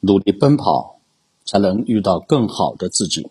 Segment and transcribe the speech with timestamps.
[0.00, 1.00] 努力奔跑，
[1.44, 3.30] 才能遇到更好的自己。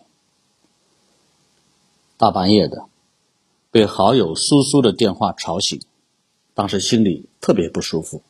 [2.16, 2.86] 大半夜的，
[3.70, 5.80] 被好友苏苏的电话吵醒，
[6.52, 8.22] 当时心里特别不舒服，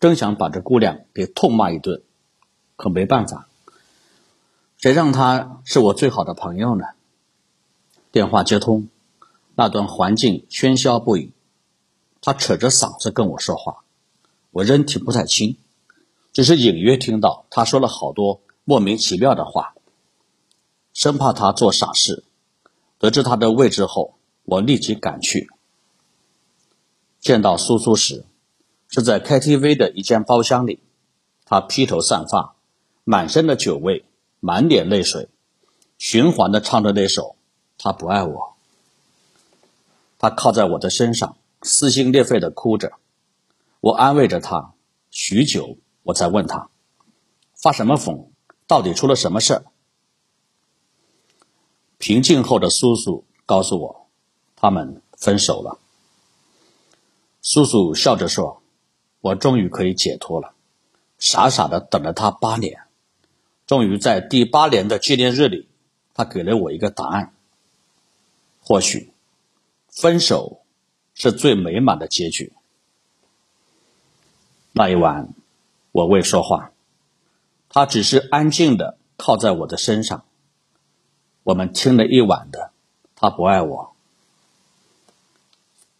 [0.00, 2.02] 真想把这姑娘给痛骂一顿，
[2.76, 3.48] 可没办法，
[4.78, 6.86] 谁让她是我最好的朋友呢？
[8.10, 8.88] 电话接通，
[9.54, 11.30] 那段环境喧嚣不已，
[12.20, 13.84] 她扯着嗓子跟我说话，
[14.50, 15.56] 我仍听不太清，
[16.32, 19.74] 只是隐约听到他说了好多莫名其妙的话，
[20.94, 22.24] 生怕他做傻事。
[22.98, 24.14] 得知他的位置后，
[24.44, 25.48] 我立即赶去。
[27.20, 28.24] 见到苏苏时，
[28.88, 30.80] 是在 KTV 的一间包厢里，
[31.44, 32.54] 他披头散发，
[33.04, 34.04] 满身的酒味，
[34.38, 35.28] 满脸泪水，
[35.98, 37.22] 循环的唱着那首
[37.76, 38.32] 《他不爱我》。
[40.18, 42.92] 他靠在我的身上，撕心裂肺的哭着。
[43.80, 44.74] 我安慰着他，
[45.10, 46.68] 许久，我才问他
[47.62, 48.30] ：“发什么疯？
[48.66, 49.64] 到底出了什么事儿？”
[51.98, 54.08] 平静后的叔叔告诉我，
[54.56, 55.78] 他们分手了。
[57.42, 58.62] 叔叔笑着说
[59.20, 60.54] ：“我终于可以解脱了。”
[61.18, 62.80] 傻傻的等了他八年，
[63.64, 65.68] 终于在第八年的纪念日里，
[66.14, 67.32] 他给了我一个答案。
[68.60, 69.12] 或许，
[69.88, 70.62] 分手
[71.14, 72.52] 是最美满的结局。
[74.72, 75.32] 那一晚，
[75.92, 76.72] 我未说话，
[77.68, 80.24] 他只是安静的靠在我的身上。
[81.42, 82.72] 我们听了一晚的，
[83.14, 83.92] 他不爱我。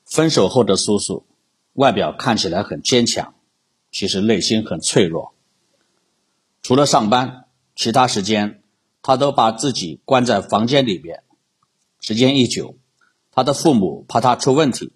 [0.07, 1.25] 分手后的叔叔，
[1.75, 3.35] 外表看起来很坚强，
[3.91, 5.35] 其实内心很脆弱。
[6.63, 7.45] 除了上班，
[7.77, 8.63] 其他时间
[9.03, 11.23] 他都把自己关在房间里边。
[12.01, 12.77] 时间一久，
[13.31, 14.93] 他的父母怕他出问题，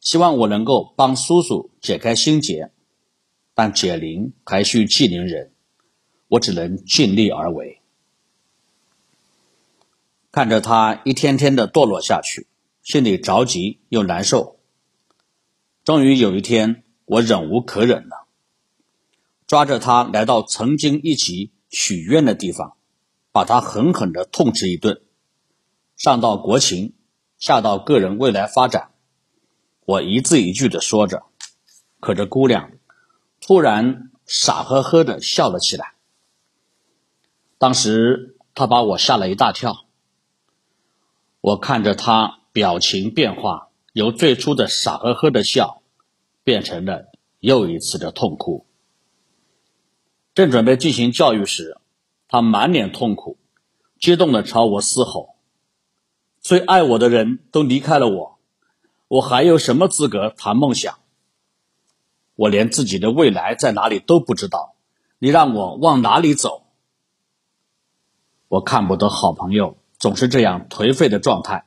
[0.00, 2.72] 希望我能够帮叔叔解开心结，
[3.54, 5.52] 但解铃还需系铃人，
[6.28, 7.80] 我只能尽力而为。
[10.32, 12.48] 看着他一天天的堕落下去，
[12.82, 14.58] 心里着急又难受。
[15.84, 18.26] 终于有一天，我忍无可忍了，
[19.46, 22.76] 抓着他来到曾经一起许愿的地方，
[23.30, 25.00] 把他狠狠的痛斥一顿。
[25.96, 26.94] 上到国情，
[27.38, 28.90] 下到个人未来发展，
[29.84, 31.22] 我一字一句的说着。
[32.00, 32.72] 可这姑娘
[33.46, 35.92] 突然傻呵呵的笑了起来。
[37.58, 39.84] 当时他把我吓了一大跳。
[41.42, 45.82] 我看着他表情变化，由最初的傻呵呵的笑，
[46.42, 48.64] 变成了又一次的痛哭。
[50.32, 51.76] 正准备进行教育时，
[52.28, 53.36] 他满脸痛苦，
[54.00, 55.36] 激动的朝我嘶吼
[56.40, 58.38] ：“最爱我的人都离开了我，
[59.08, 60.98] 我还有什么资格谈梦想？
[62.34, 64.74] 我连自己的未来在哪里都不知道，
[65.18, 66.66] 你让我往哪里走？
[68.48, 71.64] 我看不得好朋友。”总是这样颓废的状态，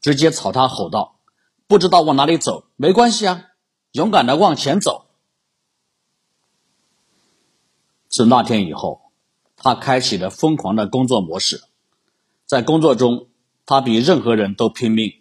[0.00, 1.20] 直接朝他吼道
[1.68, 3.44] ：“不知道往哪里走，没关系啊，
[3.92, 5.06] 勇敢的往前走。”
[8.08, 9.12] 自那天以后，
[9.54, 11.62] 他开启了疯狂的工作模式，
[12.46, 13.28] 在工作中，
[13.64, 15.12] 他比任何人都拼命。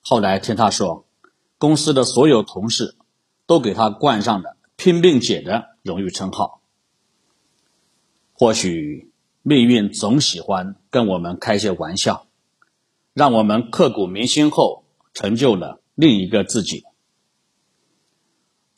[0.00, 1.04] 后来听他说，
[1.58, 2.96] 公司的所有同事
[3.46, 6.60] 都给他冠上了“拼命姐”的荣誉称号。
[8.32, 9.10] 或许。
[9.46, 12.26] 命运总喜欢跟我们开些玩笑，
[13.12, 16.84] 让我们刻骨铭心后成就了另一个自己。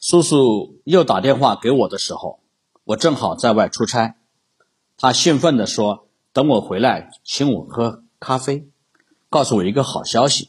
[0.00, 2.40] 叔叔又打电话给我的时候，
[2.82, 4.16] 我正好在外出差，
[4.96, 8.66] 他兴奋地说：“等我回来，请我喝咖啡，
[9.30, 10.48] 告诉我一个好消息。”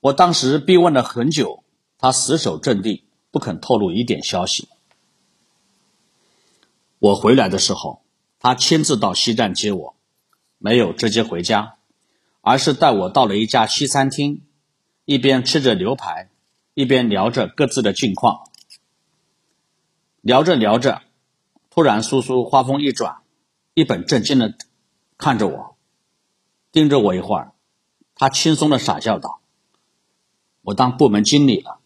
[0.00, 1.62] 我当时逼问了很久，
[1.98, 4.68] 他死守阵地，不肯透露一点消息。
[6.98, 8.02] 我回来的时候。
[8.38, 9.96] 他亲自到西站接我，
[10.58, 11.78] 没有直接回家，
[12.42, 14.42] 而是带我到了一家西餐厅，
[15.04, 16.30] 一边吃着牛排，
[16.74, 18.48] 一边聊着各自的近况。
[20.20, 21.02] 聊着聊着，
[21.70, 23.22] 突然苏苏话锋一转，
[23.74, 24.54] 一本正经的
[25.16, 25.76] 看着我，
[26.70, 27.52] 盯着我一会儿，
[28.14, 29.40] 他轻松的傻笑道
[30.62, 31.80] ：“我当部门经理了。”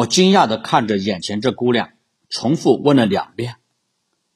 [0.00, 1.90] 我惊讶的看着眼前这姑娘，
[2.30, 3.56] 重复问了两遍。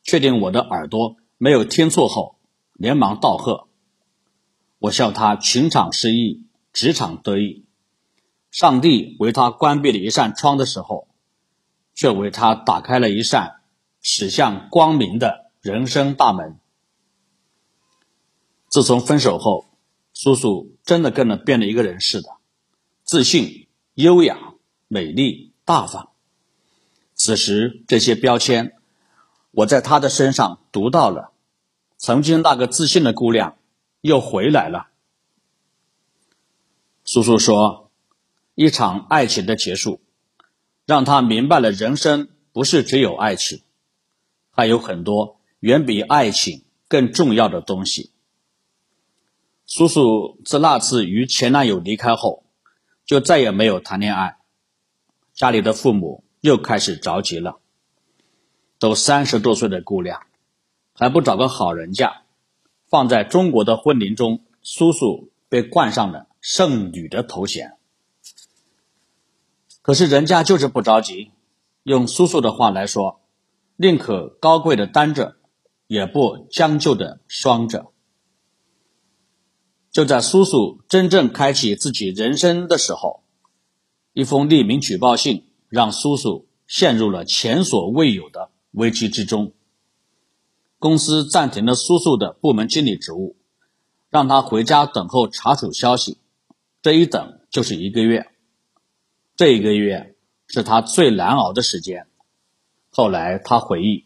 [0.03, 2.37] 确定我的耳朵没有听错后，
[2.75, 3.69] 连忙道贺。
[4.79, 6.45] 我笑她情场失意，
[6.75, 7.65] 职场得意。
[8.51, 11.09] 上帝为她关闭了一扇窗的时候，
[11.95, 13.63] 却为她打开了一扇
[14.03, 16.59] 驶向光明的人生大门。
[18.69, 19.65] 自从分手后，
[20.13, 22.29] 叔叔真的跟了变了一个人似的，
[23.03, 24.37] 自信、优雅、
[24.89, 26.11] 美丽、大方。
[27.15, 28.77] 此时这些标签，
[29.51, 31.33] 我在他的身上读到了，
[31.97, 33.57] 曾经那个自信的姑娘
[34.01, 34.89] 又回来了。
[37.05, 37.91] 叔叔说，
[38.55, 40.01] 一场爱情的结束，
[40.87, 43.63] 让他明白了人生不是只有爱情，
[44.51, 48.11] 还有很多远比爱情更重要的东西。
[49.67, 52.45] 叔叔自那次与前男友离开后，
[53.07, 54.39] 就再也没有谈恋爱。
[55.35, 57.59] 家里的父母又开始着急了。
[58.79, 60.21] 都三十多岁的姑娘，
[60.95, 62.23] 还不找个好人家？
[62.87, 67.77] 放在中国的婚龄中，叔叔被冠上了剩女的头衔。
[69.83, 71.33] 可是人家就是不着急。
[71.83, 73.21] 用叔叔的话来说，
[73.77, 75.37] 宁可高贵的单着，
[75.89, 77.91] 也不将就的双着。
[79.91, 83.24] 就在叔叔真正开启自己人生的时候，
[84.15, 89.53] 一封匿名举报信让叔叔陷入了前所未有的危机之中。
[90.79, 93.37] 公司暂停了叔叔的部门经理职务，
[94.11, 96.19] 让他回家等候查处消息。
[96.81, 98.31] 这一等就是一个月，
[99.35, 100.15] 这一个月
[100.47, 102.07] 是他最难熬的时间。
[102.91, 104.05] 后来他回忆，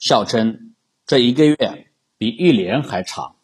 [0.00, 0.74] 笑称
[1.06, 3.36] 这一个月比一年还长。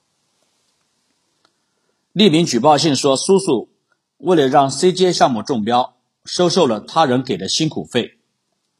[2.13, 3.69] 匿名举报信说，叔叔
[4.17, 8.19] 为了让 CJ 项目中标，收受了他人给的辛苦费，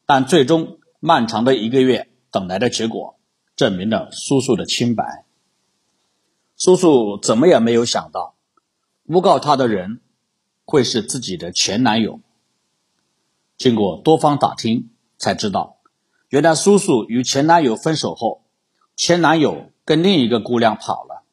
[0.05, 3.17] 但最终漫长的一个月等来的结果，
[3.55, 5.25] 证明了叔叔的清白。
[6.57, 8.35] 叔叔怎么也没有想到，
[9.05, 10.01] 诬告他的人
[10.65, 12.19] 会是自己的前男友。
[13.57, 15.77] 经过多方打听，才知道，
[16.29, 18.43] 原来叔叔与前男友分手后，
[18.95, 21.23] 前男友跟另一个姑娘跑了，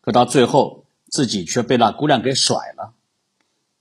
[0.00, 0.84] 可到最后。
[1.10, 2.92] 自己却被那姑娘给甩了，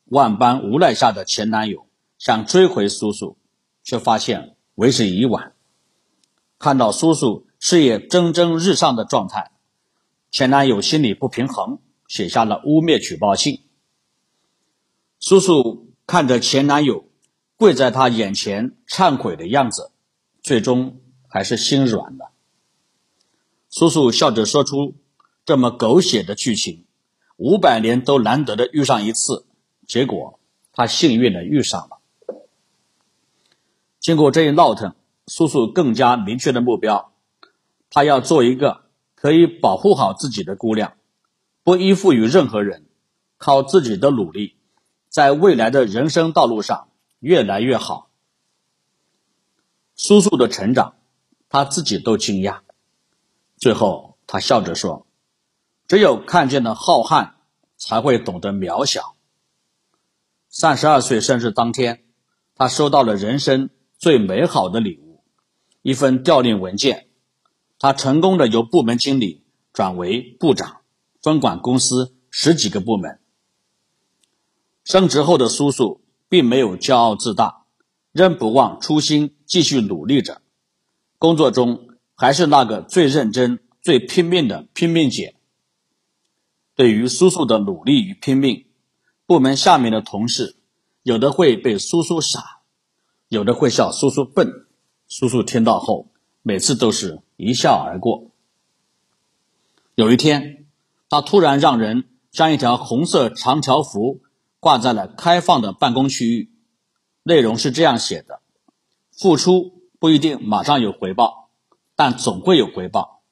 [0.09, 1.87] 万般无奈下的前男友
[2.17, 3.37] 想追回叔叔，
[3.83, 5.53] 却发现为时已晚。
[6.59, 9.51] 看到叔叔事业蒸蒸日上的状态，
[10.31, 13.63] 前男友心里不平衡，写下了污蔑举报信。
[15.19, 17.09] 叔叔看着前男友
[17.57, 19.91] 跪在他眼前忏悔的样子，
[20.41, 22.31] 最终还是心软了。
[23.69, 24.95] 叔叔笑着说出
[25.43, 26.85] 这么狗血的剧情。
[27.35, 29.45] 五百年都难得的遇上一次，
[29.87, 30.39] 结果
[30.73, 31.97] 他幸运的遇上了。
[33.99, 34.93] 经过这一闹腾，
[35.25, 37.11] 叔叔更加明确的目标，
[37.89, 38.83] 他要做一个
[39.15, 40.93] 可以保护好自己的姑娘，
[41.63, 42.85] 不依附于任何人，
[43.37, 44.55] 靠自己的努力，
[45.09, 46.89] 在未来的人生道路上
[47.19, 48.09] 越来越好。
[49.95, 50.93] 叔叔的成长，
[51.49, 52.59] 他自己都惊讶。
[53.57, 55.07] 最后，他笑着说。
[55.87, 57.31] 只有看见了浩瀚，
[57.77, 59.16] 才会懂得渺小。
[60.59, 62.03] 三十二岁生日当天，
[62.55, 63.69] 他收到了人生
[63.99, 65.21] 最美好的礼物——
[65.83, 67.09] 一份调令文件。
[67.77, 70.77] 他成功的由部门经理转为部长，
[71.21, 73.19] 分管公司十几个部门。
[74.83, 77.65] 升职后的叔叔并没有骄傲自大，
[78.11, 80.41] 仍不忘初心，继续努力着。
[81.19, 85.35] 工作中还是那个最认真、最拼命的拼命姐。
[86.73, 88.65] 对于叔叔的努力与拼命，
[89.27, 90.55] 部门下面的同事
[91.03, 92.61] 有的会被叔叔傻，
[93.27, 94.65] 有的会笑叔叔笨。
[95.09, 96.07] 叔叔听到后，
[96.43, 98.31] 每次都是一笑而过。
[99.95, 100.65] 有一天，
[101.09, 104.21] 他突然让人将一条红色长条幅
[104.61, 106.49] 挂在了开放的办公区域，
[107.23, 108.39] 内容是这样写的
[109.11, 111.49] ：“付出不一定马上有回报，
[111.97, 113.23] 但总会有回报。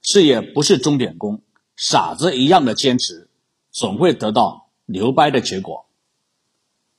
[0.00, 1.42] 事业不是钟点工。”
[1.76, 3.28] 傻子一样的坚持，
[3.70, 5.86] 总会得到牛掰的结果。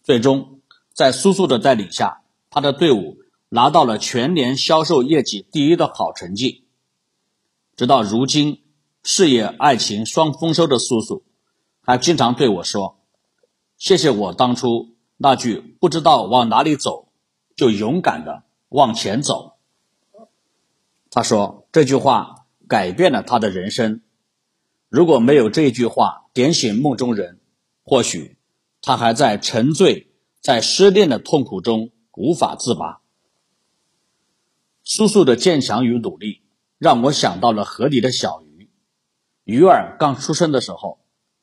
[0.03, 0.62] 最终，
[0.93, 3.17] 在叔叔的带领下，他的队伍
[3.50, 6.65] 拿到了全年销售业绩第一的好成绩。
[7.75, 8.62] 直到如今，
[9.01, 11.24] 事业爱情双丰收的叔叔，
[11.81, 13.00] 还经常对我说
[13.77, 17.08] ：“谢谢我当初那句不知道往哪里走，
[17.55, 19.53] 就勇敢的往前走。”
[21.10, 24.01] 他说这句话改变了他的人生。
[24.89, 27.38] 如果没有这一句话点醒梦中人，
[27.89, 28.38] 或许
[28.84, 33.01] 他还在沉醉在失恋的痛苦中无法自拔。
[34.84, 36.43] 叔叔的坚强与努力，
[36.77, 38.69] 让我想到了河里的小鱼。
[39.43, 41.00] 鱼儿刚出生的时候，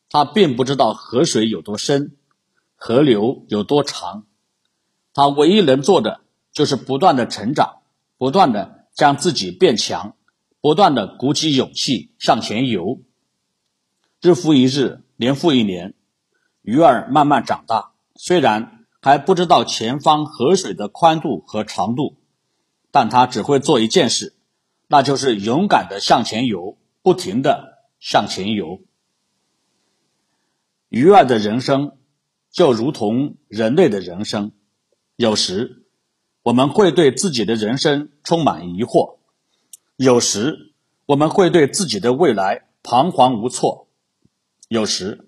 [0.08, 2.16] 它并不知道河水有多深，
[2.76, 4.24] 河流有多长，
[5.14, 6.20] 它唯一能做的
[6.52, 7.82] 就是不断的成长，
[8.18, 10.14] 不断的将自己变强，
[10.60, 13.00] 不断的鼓起勇气向前游。
[14.20, 15.94] 日复一日，年复一年，
[16.66, 17.92] 鱼儿慢慢长大。
[18.16, 22.16] 虽然还不知道前方河水的宽度和长度，
[22.90, 24.34] 但它只会做一件事，
[24.88, 28.80] 那就是勇敢的向前游，不停的向前游。
[30.88, 31.96] 鱼儿的人生
[32.50, 34.50] 就如同人类的人生，
[35.14, 35.86] 有时
[36.42, 39.18] 我们会对自己的人生充满疑惑，
[39.94, 40.74] 有时
[41.06, 43.86] 我们会对自己的未来彷徨无措，
[44.68, 45.25] 有时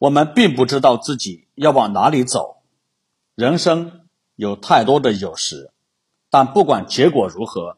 [0.00, 2.62] 我们并不知道自己要往哪里走。
[3.34, 4.00] 人生
[4.34, 5.72] 有太多的有时，
[6.30, 7.76] 但不管结果如何，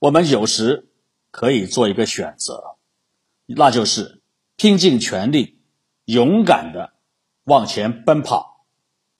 [0.00, 0.88] 我们有时
[1.30, 2.76] 可以做一个选择，
[3.46, 4.20] 那就是
[4.56, 5.60] 拼尽全力、
[6.06, 6.94] 勇敢的
[7.44, 8.49] 往前奔跑。